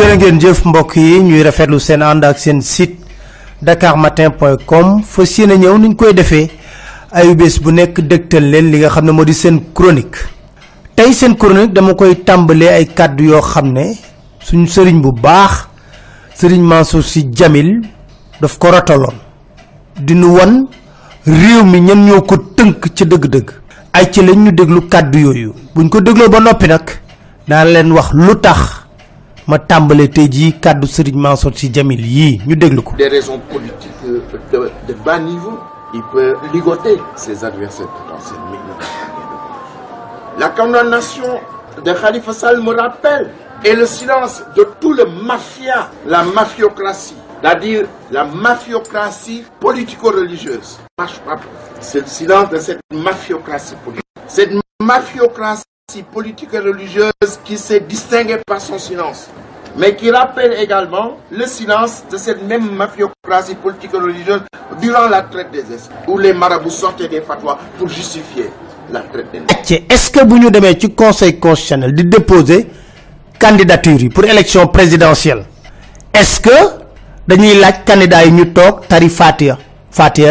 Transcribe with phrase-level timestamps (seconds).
[0.00, 2.96] jërë ngeen jëf mbokk yi ñuy rafetlu seen ànd ak seen site
[3.60, 6.48] dakarmatin.com fas yéene ñëw niñ koy defee
[7.12, 10.16] ayu bés bu nekk dëgtal leen li nga xam ne moo di seen chronique.
[10.96, 13.92] Tey seen chronique dama koy tàmbalee ay kàddu yoo xam ne
[14.40, 15.68] suñu sëriñ bu baax
[16.34, 17.82] sëriñ Mansour si Jamil
[18.40, 19.16] daf ko rotaloon.
[20.00, 20.66] Di nu won
[21.26, 23.50] réew mi ñan ñoo ko tënk ca dëgg-dëgg.
[23.92, 25.52] Ay ci lañ ñu déglu kàddu yooyu.
[25.74, 26.88] Buñ ko dégloo ba noppi nag
[27.46, 28.79] daan leen wax lu tax
[29.50, 33.40] ma tàmbale tey jii kàddu sëriñ Mansour si Jamil yii ñu déglu ko des raisons
[33.52, 35.58] politiques de, de, de bas niveau,
[35.92, 38.38] il peut ligoter ses adversaires potentiels.
[40.38, 41.40] La condamnation
[41.84, 43.30] de Khalifa Sall me rappelle
[43.64, 50.78] et le silence de tout le mafia, la mafiocratie, c'est-à-dire la mafiocratie politico-religieuse.
[51.80, 54.04] C'est le silence de cette mafiocratie politique.
[54.28, 55.64] Cette mafiocratie
[55.98, 57.10] politique et religieuse
[57.44, 59.28] qui s'est distinguée par son silence,
[59.76, 64.40] mais qui rappelle également le silence de cette même mafiocratie politique et religieuse
[64.80, 68.50] durant la traite des esclaves, où les marabouts sortaient des fatwas pour justifier
[68.92, 69.54] la traite des nègres.
[69.92, 72.68] est-ce que ñu demee ci conseil constitutionnel di déposer
[73.38, 75.44] candidature pour élection présidentielle
[76.14, 76.56] est-ce que
[77.28, 79.08] dañuy laaj candidat yi ñu toog tari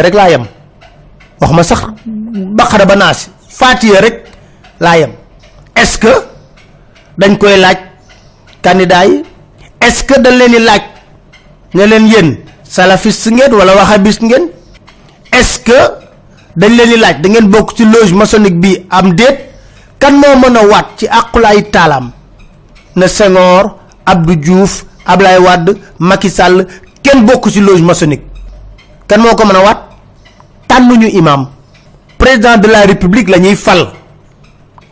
[0.00, 0.14] rek
[4.80, 5.06] laa
[5.76, 6.12] est-ce que
[7.18, 7.76] dañ koy laaj
[8.62, 9.22] candidat yi?
[9.80, 10.82] Est-ce que dañ leen di laaj
[11.74, 14.48] ne leen yéen salafiste ngeen wala wahhabiste ngeen?
[15.32, 15.78] Est-ce que
[16.56, 19.46] dañ leen di laaj da ngeen bokk ci loge maçonnique bi am déet?
[19.98, 22.10] Kan moo mën a waat ci àqulaay taalaam
[22.96, 23.76] na Senghor
[24.06, 26.66] Abdou Diouf Ablaye Wade Macky Sall
[27.02, 28.24] kenn bokk ci loge maçonnique.
[29.06, 29.80] Kan moo ko mën a waat?
[30.68, 31.48] Tànnuñu imam.
[32.18, 33.88] Président de la république la ñuy fal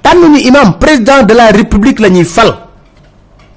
[0.08, 2.50] tànnuñu imam président de la république la ñuy fal.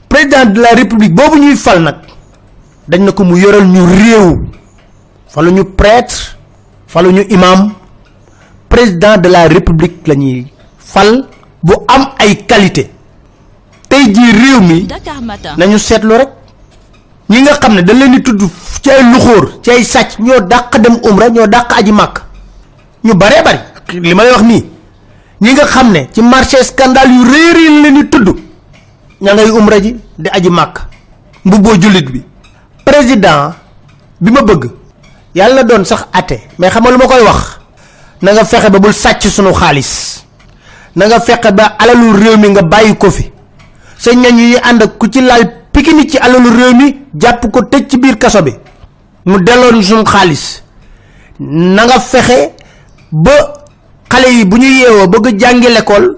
[0.09, 1.95] Président de la république boobu ñuy fal nag
[2.87, 4.27] dañ na ko mu yoral ñu réew.
[5.27, 6.35] Falu ñu prêtre
[6.87, 7.71] falu ñu imam.
[8.69, 10.47] Président de la république la ñuy
[10.77, 11.25] fal
[11.63, 12.91] bu am ay qualité.
[13.87, 14.87] Tey jii réew mi
[15.57, 16.29] nañu seetlu rek.
[17.29, 18.41] Ñi nga xam ne dañ leen di tudd
[18.83, 22.15] ci ay luxóor ci ay sàcc ñoo dàq dem umra ñoo dàq aji màkk.
[23.05, 23.59] Ñu baree bari.
[23.93, 24.70] Li ma lay wax nii
[25.41, 28.37] ñi nga xam ne ci marché scandale yu réer yi leen di tudd.
[29.21, 30.79] Ña umra ji di aji màkk.
[31.45, 32.23] Mbubboo jullit bi.
[32.85, 33.53] Président
[34.19, 34.69] bi ma bëgg.
[35.35, 37.59] Yàlla na doon sax ate mais xam nga lu ma koy wax.
[38.21, 40.23] Na nga fexe ba bul sàcc sunu xaalis.
[40.95, 43.31] Na nga fexe ba alalu réew mi nga bàyyi ko fi.
[43.97, 47.87] Sa ñañ yi ànd ku ci laal pikini ci alalu réew mi jàpp ko tëj
[47.89, 48.53] ci biir kaso bi.
[49.25, 50.61] Mu delloon suñu xaalis.
[51.39, 52.53] Na nga fexe
[53.11, 53.60] ba
[54.11, 56.17] xale yi bu ñu yeewoo bëgg jàngi l'école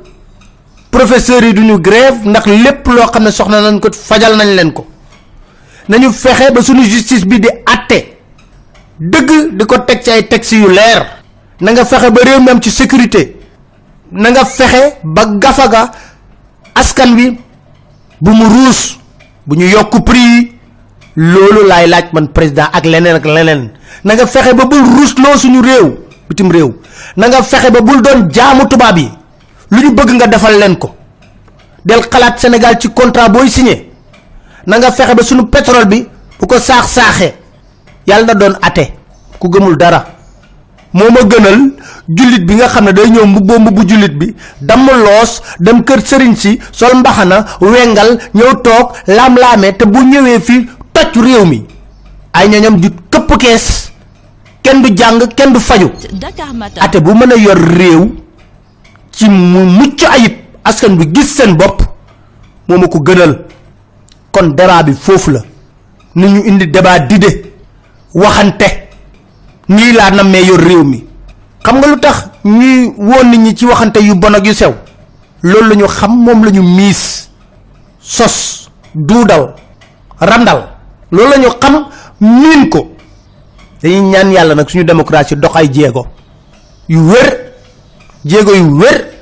[0.91, 4.71] professeurs yi duñu grève ndax lépp loo xam ne soxna nañ ko fajal nañ leen
[4.73, 4.85] ko.
[5.89, 7.99] Nañu fexe ba suñu justice bi di atte
[8.99, 11.01] dëgg di ko teg ci ay textes yu leer.
[11.61, 13.37] Na nga fexe ba réew mi ci sécurité.
[14.11, 15.91] Na nga fexe ba gafaga
[16.75, 17.37] askan wi
[18.21, 18.97] bu mu ruus
[19.45, 19.65] bu ñu
[20.05, 20.51] prix
[21.15, 23.69] loolu laay laaj man président ak leneen ak leneen.
[24.03, 26.73] Na nga fexe ba bul ruusloo suñu réew bitim réew.
[27.17, 29.09] Na nga fexe ba bul doon jaamu tubaab yi.
[29.71, 30.95] Lu ñu bëgg nga defal leen ko.
[31.85, 33.91] Del xalaat Sénégal ci contrat booy signé.
[34.67, 36.07] Na nga fexe ba suñu pétrole bi
[36.39, 37.33] bu ko saax saaxee.
[38.07, 38.93] Yàlla na doon ate.
[39.39, 40.05] Ku gëmul dara.
[40.93, 41.71] Moo ma gënal
[42.07, 46.35] jullit bi nga xam day ñëw mbubboo mbubbu jullit bi damm loos dem kër sëriñ
[46.35, 51.65] si sol mbaxana wengal ñëw toog laam-laamee te bu ñëwee fii toj réew mi.
[52.33, 52.49] Ay
[53.43, 53.91] kees
[54.63, 55.89] kenn du jàng kenn du faju.
[56.79, 58.11] Ate bu mën a yor réew
[59.11, 60.33] ci mu ayib
[60.63, 61.81] askan bi gis seen bopp
[62.67, 63.39] moo ma ko gënal.
[64.31, 65.39] Kon débat bi foofu la.
[66.15, 67.53] Ni ñu indi débat d'idée
[68.13, 68.65] waxante.
[69.69, 71.05] Nii laa nammee yor réew mi.
[71.63, 74.73] Xam nga lu tax ñuy woon nit ñi ci yu bon ak yu sew?
[75.43, 77.29] Loolu la xam moom la ñu miis.
[77.99, 79.53] Sos duudal
[80.19, 80.69] randal.
[81.11, 82.92] Loolu la ñu xam ko
[83.83, 86.07] dañuy ñaan yàlla nag suñu démocratie dox ay jéego
[86.89, 87.51] yu wér
[88.25, 89.13] jéego yu wér.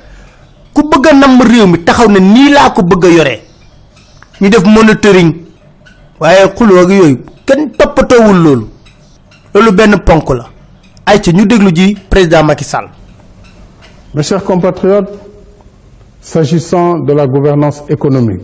[0.72, 3.40] Ku bëgg a namm réew mi taxaw ne nii laa ko bëgg a yoree
[4.40, 5.34] ñu def monitoring.
[6.20, 8.68] Waaye xuloo ak yooyu kenn toppatoowul loolu.
[9.54, 10.46] Loolu benn ponk la.
[11.06, 12.88] Ay ca ñu déglu ji président Macky Sall.
[14.14, 15.12] Mes chers compatriotes,
[16.20, 18.42] s'agissant de la gouvernance économique,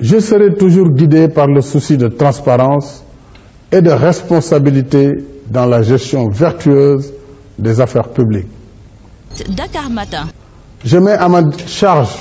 [0.00, 3.03] je serai toujours guidé par le souci de transparence
[3.74, 5.10] et de responsabilité
[5.50, 7.12] dans la gestion vertueuse
[7.58, 8.46] des affaires publiques.
[9.48, 10.26] Dakar Matin.
[10.84, 12.14] Je mets à ma charge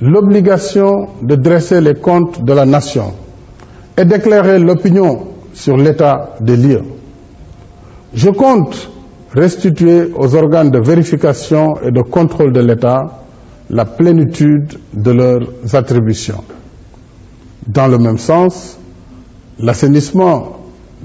[0.00, 3.12] l'obligation de dresser les comptes de la nation
[3.98, 6.82] et d'éclairer l'opinion sur l'état des lieux.
[8.14, 8.90] Je compte
[9.34, 13.20] restituer aux organes de vérification et de contrôle de l'État
[13.68, 16.44] la plénitude de leurs attributions.
[17.66, 18.78] Dans le même sens,
[19.58, 20.56] l'assainissement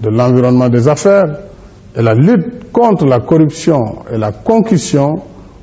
[0.02, 1.26] de l'environnement des affaires
[1.96, 5.22] et la lutte contre la corruption et la concussion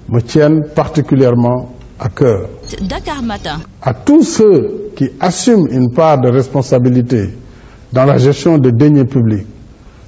[0.09, 2.49] me tiennent particulièrement à cœur.
[2.83, 3.59] Dakar Matin.
[3.83, 7.31] À tous ceux qui assument une part de responsabilité
[7.93, 9.47] dans la gestion des deniers publics,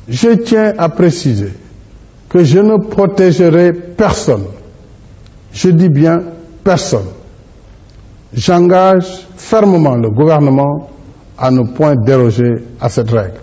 [0.09, 1.53] je tiens à préciser
[2.29, 4.45] que je ne protégerai personne.
[5.53, 6.23] Je dis bien
[6.63, 7.09] personne.
[8.33, 10.91] J'engage fermement le gouvernement
[11.41, 13.41] à ne point déroger à cette règle.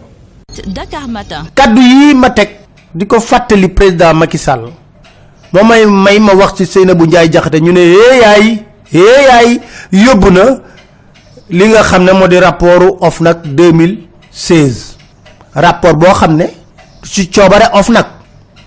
[0.67, 1.43] Dakar Matin.
[1.55, 2.49] kaddu yi ma teg
[2.93, 4.69] di ko fàttali président Macky Sall
[5.53, 7.81] moo may may ma wax ci Seynabou Ndiaye Jaxate ñu ne
[8.21, 9.59] yaay yaay
[10.31, 10.43] na
[11.49, 14.97] li nga xam ne moo di rapportu OFNAC 2016
[15.53, 16.45] rapport boo xam ne
[17.03, 18.07] ci coobare OFNAC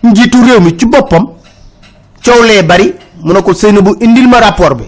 [0.05, 1.27] njiitu réew mi ci boppam
[2.25, 4.85] coow lee bari mu Seynabou indil ma rapport bi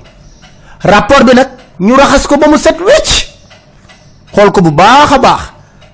[0.82, 1.48] rapport bi nag
[1.80, 3.31] ñu raxas ko ba mu set wecc
[4.34, 5.42] xool ko bu baax a baax.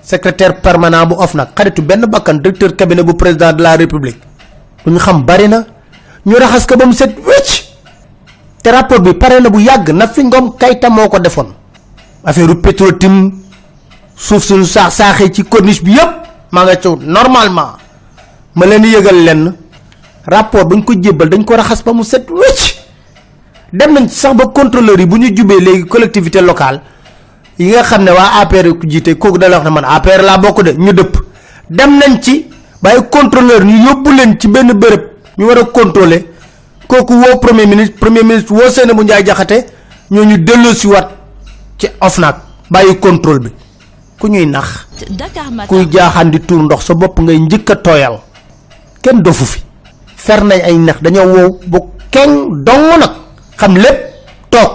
[0.02, 4.16] Secrétaire permanent bu OFNAC xaritu benn bakkan directeur cabinet bu président de la république.
[4.86, 5.64] Ñu xam bari na.
[6.24, 7.64] Ñu raxas ko ba mu set wecc.
[8.62, 11.52] Te rapport bi pare na bu yàgg na fi ngom kayta moo ko defoon.
[12.24, 13.32] Affaire pétrotim
[14.16, 16.10] suuf suñu saax saaxee ci corniche bi yépp
[16.52, 17.76] maa nga caw normalement.
[18.54, 19.54] Ma leen yëgal lenn.
[20.26, 22.76] Rapport buñ ko jébbal dañ ko raxas ba mu set wecc.
[23.72, 26.80] Dem nañ sax ba contrôleur yi bu ñu jubee collectivité locale
[27.58, 30.22] yi nga xam ne waa APR ku jiite kooku da la wax ne man APR
[30.22, 31.16] laa bokk de ñu dëpp.
[31.70, 32.46] Dem nañ ci
[32.82, 35.02] bàyyi contrôleur ñu yóbbu leen ci benn bërëb
[35.38, 36.24] ñu war a contrôler.
[36.86, 39.66] Kooku woo premier ministre premier ministre woo Seynabou Ndiaye Jaxate
[40.10, 41.08] ñoo ñu delloo si wat
[41.78, 42.36] ci OFNAC
[42.70, 43.50] bàyyi contrôle bi.
[44.18, 44.86] Ku ñuy nax
[45.66, 48.18] kuy jaaxaan di tuur ndox sa bopp ngay njëkk a tooyal.
[49.02, 49.60] Kenn dofu fi.
[50.16, 51.78] Fer nañ ay nax dañoo wow bu
[52.10, 53.10] kenn dong nag.
[53.56, 53.98] Xam lépp
[54.50, 54.70] toog.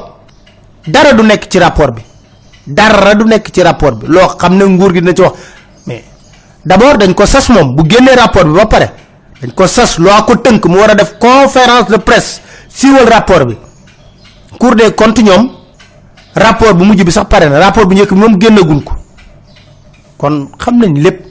[0.88, 2.02] Dara du nekk ci rapport bi
[2.65, 4.07] dara du nekk ci rapport bi.
[4.07, 5.33] Loo xam ne nguur gi dina ci wax.
[5.86, 6.04] Mais
[6.65, 7.83] d'abord dañ ko sas moom bu
[8.15, 8.92] rapport bi ba pare
[9.42, 13.45] dañ ko sas loo ko tënk mu war a def conférence de presse siiwal rapport
[13.45, 13.57] bi.
[14.60, 15.51] Cour des comptes ñoom
[16.36, 18.94] rapport bu mujj bi sax pare na rapport bu njëkk bi moom génnaguñ ko.
[20.18, 21.25] Kon xam nañ lépp.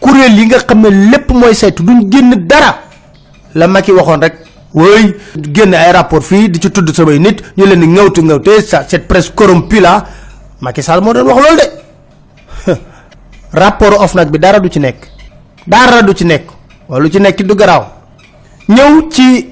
[0.00, 2.78] Kuréel yi nga xam ne lépp mooy saytu duñ génn dara.
[3.54, 4.34] La Macky waxoon rek
[4.74, 5.14] wooy
[5.54, 9.06] génn ay rapport fii di ci tudd samay nit ñu leen ngawtu ngawte sa cette
[9.06, 10.04] presse corrompue là
[10.62, 11.56] Macky Sall moo doon wax loolu
[12.66, 12.74] de
[13.52, 15.08] rapport OFNAC bi dara du ci nekk.
[15.66, 16.46] Dara du ci nekk.
[16.88, 17.84] Wala lu ci nekk du garaaw.
[18.68, 19.48] Ñëw ci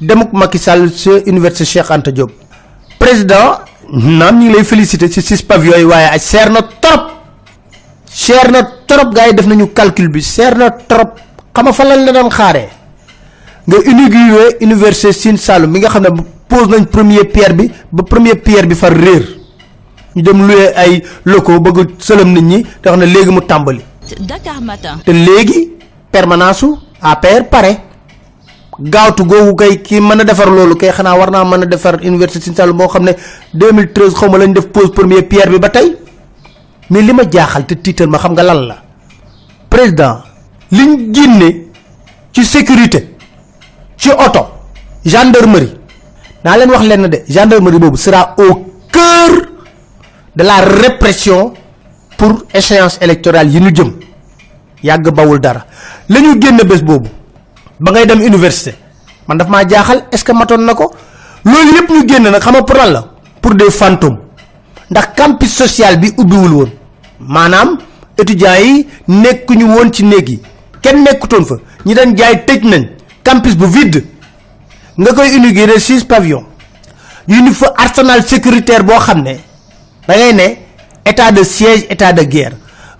[0.00, 2.30] demuk Macky Sall sa université Cheikh Anta Diop.
[2.98, 3.58] Président
[3.90, 7.02] naam ngi lay féliciter ci six pavillons yi waaye ay seer na trop
[8.10, 10.22] cher na trop gars yi def nañu calcul bi.
[10.22, 11.18] Cher na trop
[11.52, 12.68] xam nga fa lañ la doon xaaree?
[13.66, 18.02] Nga inauguré université Sine Saloum mi nga xam ne pose nañ première pierre bi ba
[18.04, 19.33] première pierre bi far réer
[20.16, 23.80] ñu dem loué ay locaux bëgg sëlëm nit ñi te wax ne léegi mu tàmbali.
[24.20, 24.98] Dakar Matin.
[25.04, 25.72] te léegi
[26.10, 26.66] permanence
[27.00, 27.80] APR pare.
[28.78, 31.94] Gaawtu googu kay kii mën a defar loolu kay xanaa war naa mën a defar
[32.02, 33.12] université Sine Saloum boo xam ne
[33.54, 35.96] 2013 xaw ma lañ def pose première pierre bi ba tey.
[36.90, 38.76] Mais li ma jaaxal te tiital ma xam nga lan la.
[39.68, 40.18] Président
[40.70, 41.66] liñ génne
[42.32, 43.16] ci sécurité
[43.96, 44.42] ci oto
[45.04, 45.72] gendarmerie
[46.44, 49.53] naa leen wax lenn de gendarmerie boobu sera au cœur
[50.36, 51.54] de la répression
[52.16, 53.92] pour échéance électorale yi ñu jëm.
[54.82, 55.64] Yàgg bawul dara.
[56.08, 57.08] La ñu génn bés boobu
[57.80, 58.74] ba ngay dem université
[59.26, 60.92] man daf maa jaaxal est ce que matoon na ko?
[61.44, 63.04] Loolu yépp ñu génn nag xam pour lan la?
[63.40, 64.18] Pour des fantômes.
[64.90, 66.70] Ndax campus social bi ubbiwul woon.
[67.20, 67.78] Maanaam
[68.18, 70.42] étudiants yi nekkuñu woon ci néeg yi.
[70.82, 71.54] Kenn nekkutoon fa.
[71.86, 72.88] Ñi dañ jaay tëj nañ.
[73.22, 74.04] Campus bu vide.
[74.98, 76.44] Nga koy inaugurer six pavillons.
[77.26, 79.36] Yu fa arsenal sécuritaire boo xam ne
[80.08, 80.56] da ngay ne
[81.04, 82.52] état de siège état de guerre.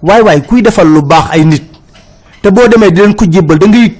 [0.02, 1.62] Waay waay kuy defal lu baax ay nit.
[2.42, 3.98] Te boo demee di ko da ngay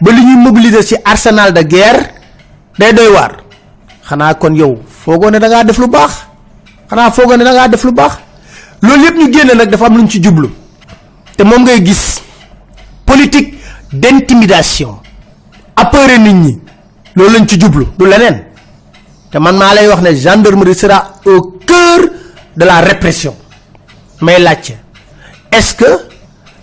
[0.00, 2.10] ba li ñuy mobiliser ci arsenal de guerre
[2.78, 3.36] day doy waar.
[4.08, 6.26] Xanaa kon yow foogoo ne da ngaa def lu baax.
[6.88, 7.92] Xanaa foogoo ne da ngaa def lu
[9.16, 10.48] ñu dafa am lu ñu ci jublu.
[11.36, 12.20] Te moom ngay gis.
[13.06, 13.54] Politique
[13.92, 14.98] d'intimidation.
[15.76, 16.58] Appeuré nit ñi.
[17.14, 17.86] Loolu lañ ci jublu.
[17.98, 18.42] Du leneen
[19.30, 22.00] te man maa lay wax ne gendarmerie sera au cœur
[22.56, 23.34] de la répression.
[24.20, 24.76] May laajte
[25.52, 25.84] est-ce que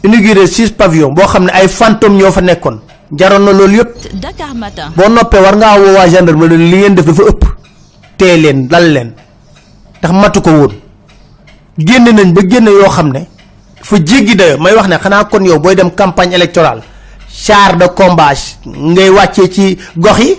[0.03, 2.79] inauguré six pavillons boo xam ne ay fantômes ñoo fa nekkoon
[3.11, 4.91] jaroon na loolu yëpp Dakar Matin.
[4.95, 7.43] boo noppee war ngaa woo waa gendarmerie li ngeen def dafa ëpp.
[8.19, 9.13] Leen dal
[9.99, 10.73] ndax matu ko woon.
[11.77, 13.27] Génn nañ ba génn yoo xam ne
[13.81, 16.81] fa jéggi dayo may wax ne xanaa kon yow booy dem campagne électorale
[17.29, 20.35] char de combat ngay wàccee ci gox yi?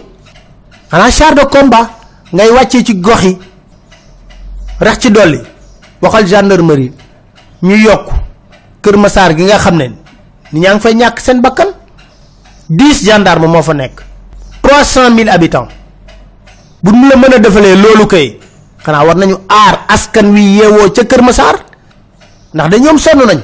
[0.91, 1.98] Xanaa char de combat
[2.33, 3.39] ngay wàccee ci gox yi
[4.81, 5.41] rax ci dolli
[6.03, 6.93] waxal gendarmerie
[7.63, 8.07] ñu yokk
[8.83, 9.93] kër massar gi nga xam ne
[10.53, 11.69] ni ñaa ngi fay ñàkk seen bakkan.
[12.69, 14.03] 10 gendarme moo fa nekk.
[14.63, 15.73] 300 000 habitants.
[16.83, 18.39] bu ñu la mën a defalee loolu kay
[18.85, 21.57] xanaa war nañu aar askan wi yeewoo ca kër massar
[22.55, 23.41] ndax da ñoom sonn nañ.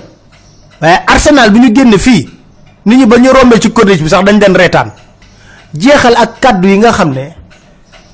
[0.80, 2.28] waaye arsenal bi ñu génn fii
[2.86, 4.92] nit ñi ba ñu rombee ci corniche bi sax dañ den reetaan.
[5.74, 7.34] jeexal ak kaddu yi nga xam ne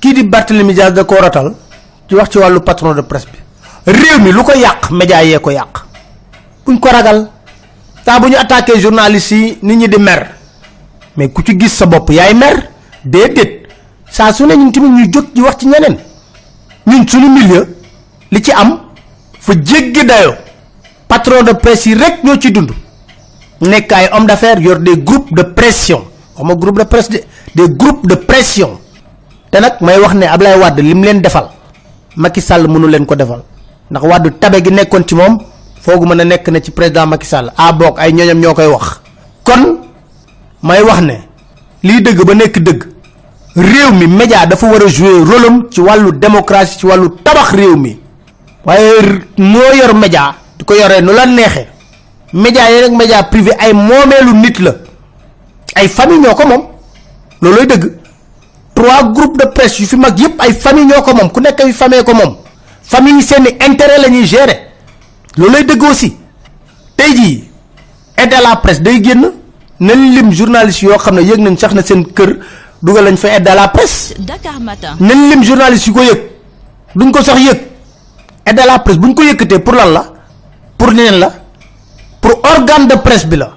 [0.00, 1.54] kii di Barthélemy Diaz da ko rotal
[2.09, 3.38] ci wax ci wàllu patron de presse bi.
[3.87, 5.85] Réew mi lu ko yàq média yee ko yàq.
[6.66, 7.28] Buñ ko ragal
[8.04, 8.37] taa bu ñu
[8.80, 10.35] journaliste yi ñi di mer.
[11.16, 12.71] Mais ku ci gis sa bopp yaay mer?
[13.04, 13.69] Déedéet.
[14.11, 15.97] Saa su ne ñun tamit ñuy jóg di wax ci ñeneen.
[16.87, 17.66] Ñun suñu milieu
[18.30, 18.80] li ci am
[19.38, 20.35] fa jéggi dayo
[21.07, 22.71] patron de presse yi rek ñoo ci dund.
[23.61, 26.04] Nekk ay homme d'affaires yor des groupes de pression.
[26.37, 27.21] Waxuma groupe de presse de
[27.54, 28.79] des groupes de pression
[29.50, 31.49] te nag may wax ne Ablaye Wade lim leen defal
[32.16, 33.42] Macky Sall mënu leen ko defal.
[33.90, 35.38] Ndax Wade tabe gi nekkoon ci moom
[35.80, 37.52] foogu mën a nekk na ci président Macky Sall.
[37.57, 39.00] A bok ay ñoñam ñoo koy wax.
[39.45, 39.78] Kon
[40.62, 41.14] may wax ne
[41.83, 42.85] lii dëgg ba nekk dëgg
[43.57, 47.50] réew mi média dafa war a jouer rôle am ci wàllu démocratie ci wàllu tabax
[47.52, 47.99] réew mi.
[48.64, 51.66] Waaye moo yor média di ko yoree nu la neexee.
[52.33, 54.73] Média yi nag média privé ay moomeelu nit la.
[55.75, 56.62] Ay famille ñoo ko moom.
[57.40, 58.00] Looloy dëgg
[58.80, 61.30] trois groupes de presse yu fi mag yépp ay famille ñoo ko moom.
[61.30, 62.37] Ku nekk ay famille ko moom.
[62.82, 64.72] Famille yi seeni intérêt la ñuy gérer.
[65.37, 66.16] Looloy dëgg aussi.
[66.96, 67.44] Tey jii
[68.16, 69.30] aide à la presse day génn
[69.80, 72.37] nañ lim journaliste yoo xam ne yëg nañ sax na seen kër
[72.82, 74.14] dugal lañ fa aide à la presse.
[75.00, 76.20] Nañ lim journaliste yu ko yëg.
[76.94, 77.60] Duñ ko sax yëg.
[78.46, 80.04] Aide à la presse buñ ko yëkkatee pour lan la?
[80.78, 81.32] Pour neen la?
[82.20, 83.52] Pour organe de presse bi la.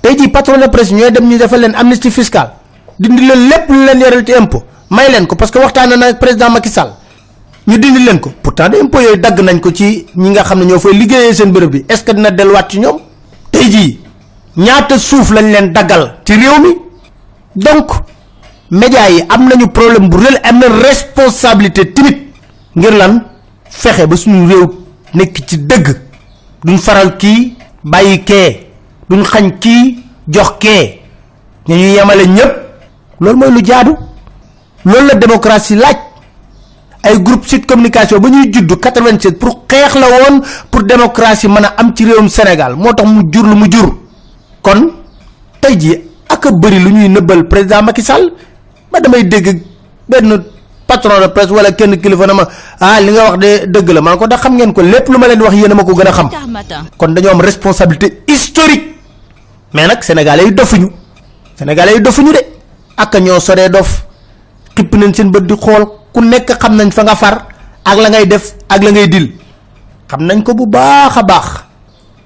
[0.00, 2.61] Tey jii patron de presse ñooy dem ñu defal leen amnistie fiscale
[3.02, 6.12] dindi leen lépp lu leen yoreel ci impôt may leen ko parce que waxtaan na
[6.14, 6.92] président Macky Sall.
[7.66, 8.32] ñu dindi leen ko.
[8.42, 11.34] pourtant de impôt yooyu dagg nañ ko ci ñi nga xam ne ñoo fay liggéeyee
[11.34, 11.84] seen bërëb bi.
[11.88, 12.98] est ce que dina delluwaat ci ñoom?
[13.50, 14.00] tey jii
[14.56, 16.74] ñaata suuf lañ leen daggal ci réew mi?
[17.56, 17.90] donc
[18.70, 22.18] média yi am nañu problème bu am na responsabilité timit
[22.76, 23.22] ngir lan?
[23.70, 24.66] fexe ba suñu réew
[25.14, 25.96] nekk ci dëgg.
[26.64, 28.66] duñ faral kii bàyyi kee.
[29.08, 31.00] duñ xañ kii jox kee.
[31.68, 32.61] ñu yemale ñépp
[33.22, 33.92] loolu mooy lu jaadu.
[34.84, 35.96] Loolu la démocratie laaj.
[37.04, 41.64] Ay groupe sud communication ba ñuy judd 87 pour xeex la woon pour démocratie mën
[41.64, 42.74] a am ci réewum sénégal.
[42.76, 43.88] Moo tax mu jur lu mu jur.
[44.62, 44.90] Kon
[45.60, 45.98] tey jii
[46.28, 48.32] ak bëri lu ñuy nëbbal président Macky Sall.
[48.92, 49.62] Ba damay dégg
[50.08, 50.44] benn
[50.86, 52.44] patron de presse wala kenn kilifa na ma
[52.80, 54.00] ah li nga wax de dëgg la.
[54.00, 54.82] Man ko da xam ngeen ko.
[54.82, 56.28] Lépp lu ma leen wax yéen a ma ko gën a xam.
[56.96, 58.94] Kon dañoo am responsabilité historique.
[59.74, 60.88] Mais nag sénégalais yi dofuñu.
[61.58, 62.38] Sénégalais yi dofuñu de
[63.02, 64.06] ak ñoo sore dof.
[64.76, 65.84] Xip nañ seen bëdd di xool.
[66.12, 67.36] Ku nekk xam nañ fa nga far
[67.84, 69.26] ak la ngay def ak la ngay dil.
[70.08, 71.46] Xam nañ ko bu baax a baax.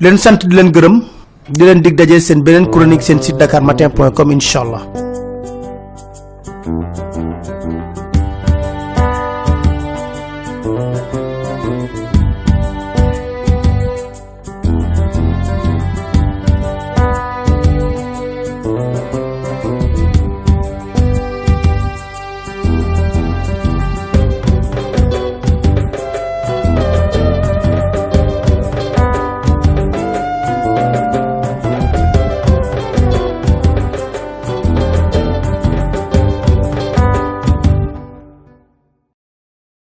[0.00, 0.96] Leen sant di leen gërëm.
[1.48, 4.82] Di leen dig daje seen beneen chronique seen site dakarmatin.com inshallah
[6.66, 7.05] thank you